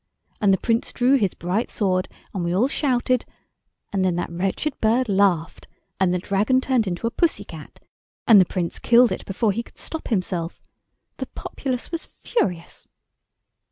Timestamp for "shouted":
2.67-3.23